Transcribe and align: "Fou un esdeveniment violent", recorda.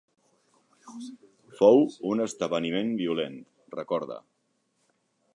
"Fou 1.59 1.83
un 2.11 2.23
esdeveniment 2.25 2.89
violent", 3.01 3.35
recorda. 3.77 4.17